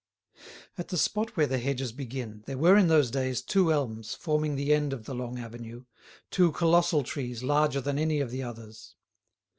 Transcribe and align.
At 0.79 0.87
the 0.87 0.97
spot 0.97 1.37
where 1.37 1.45
the 1.45 1.59
hedges 1.59 1.91
begin, 1.91 2.41
there 2.47 2.57
were 2.57 2.75
in 2.75 2.87
those 2.87 3.11
days 3.11 3.43
two 3.43 3.71
elms 3.71 4.15
forming 4.15 4.55
the 4.55 4.73
end 4.73 4.93
of 4.93 5.05
the 5.05 5.13
long 5.13 5.37
avenue, 5.37 5.85
two 6.31 6.51
colossal 6.53 7.03
trees 7.03 7.43
larger 7.43 7.81
than 7.81 7.99
any 7.99 8.19
of 8.19 8.31
the 8.31 8.41
others. 8.41 8.95